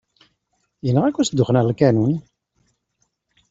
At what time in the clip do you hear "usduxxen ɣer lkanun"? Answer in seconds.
1.19-2.13